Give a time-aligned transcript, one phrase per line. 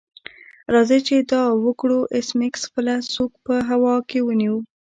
[0.73, 4.55] راځئ چې دا وکړو ایس میکس خپله سوک په هوا کې ونیو